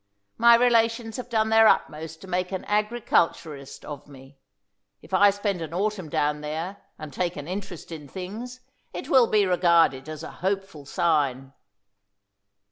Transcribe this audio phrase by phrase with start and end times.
[0.39, 4.39] My relations have done their utmost to make an agriculturist of me.
[5.03, 8.61] If I spend an autumn down there, and take an interest in things,
[8.93, 11.53] it will be regarded as a hopeful sign."